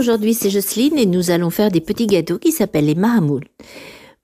[0.00, 3.46] aujourd'hui c'est Jocelyne et nous allons faire des petits gâteaux qui s'appellent les mahamoules.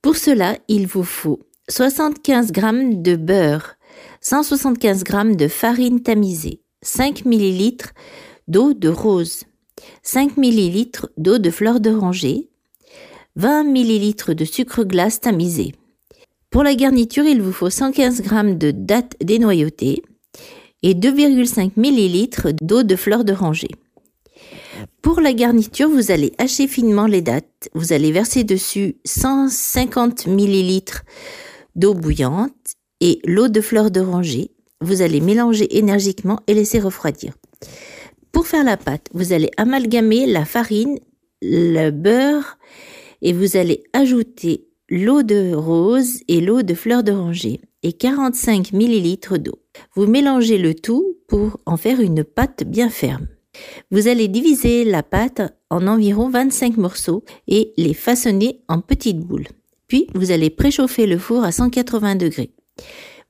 [0.01, 2.63] Pour cela, il vous faut 75 g
[2.95, 3.77] de beurre,
[4.23, 7.77] 175 g de farine tamisée, 5 ml
[8.49, 9.45] d'eau de rose,
[10.03, 10.87] 5 ml
[11.19, 12.49] d'eau de fleur d'oranger,
[13.37, 15.75] 20 ml de sucre glace tamisé.
[16.49, 20.03] Pour la garniture, il vous faut 115 g de dattes dénoyautées
[20.83, 23.69] et 2,5 ml d'eau de fleur d'oranger.
[25.07, 27.69] Pour la garniture, vous allez hacher finement les dattes.
[27.75, 30.81] Vous allez verser dessus 150 ml
[31.77, 34.51] d'eau bouillante et l'eau de fleur d'oranger.
[34.81, 37.35] Vous allez mélanger énergiquement et laisser refroidir.
[38.33, 40.99] Pour faire la pâte, vous allez amalgamer la farine,
[41.41, 42.59] le beurre
[43.23, 49.39] et vous allez ajouter l'eau de rose et l'eau de fleur d'oranger et 45 ml
[49.39, 49.61] d'eau.
[49.95, 53.29] Vous mélangez le tout pour en faire une pâte bien ferme.
[53.91, 59.49] Vous allez diviser la pâte en environ 25 morceaux et les façonner en petites boules.
[59.89, 62.53] Puis vous allez préchauffer le four à 180 degrés.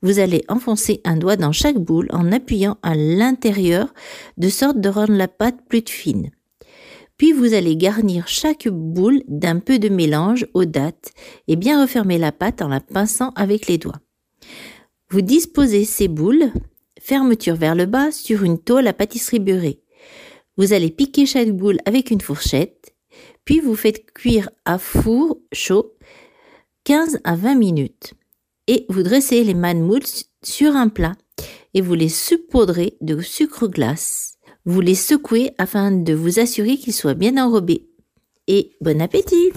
[0.03, 3.93] Vous allez enfoncer un doigt dans chaque boule en appuyant à l'intérieur
[4.37, 6.31] de sorte de rendre la pâte plus fine.
[7.17, 11.13] Puis vous allez garnir chaque boule d'un peu de mélange aux dattes
[11.49, 14.01] et bien refermer la pâte en la pinçant avec les doigts.
[15.11, 16.53] Vous disposez ces boules,
[17.01, 19.81] fermeture vers le bas, sur une tôle à pâtisserie beurrée.
[20.57, 22.95] Vous allez piquer chaque boule avec une fourchette,
[23.45, 25.95] puis vous faites cuire à four chaud
[26.85, 28.15] 15 à 20 minutes.
[28.67, 30.07] Et vous dressez les manmoules
[30.43, 31.13] sur un plat
[31.75, 34.39] et vous les saupoudrez de sucre glace.
[34.65, 37.89] Vous les secouez afin de vous assurer qu'ils soient bien enrobés.
[38.49, 39.53] Et bon appétit